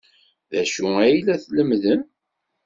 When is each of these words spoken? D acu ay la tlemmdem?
D 0.51 0.53
acu 0.61 0.85
ay 1.03 1.15
la 1.21 1.35
tlemmdem? 1.43 2.01